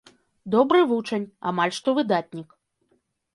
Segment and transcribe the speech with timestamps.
[0.53, 2.49] Добры вучань, амаль што выдатнік.